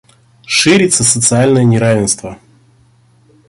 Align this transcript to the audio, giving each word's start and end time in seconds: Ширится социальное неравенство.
Ширится 0.47 1.03
социальное 1.03 1.63
неравенство. 1.63 2.39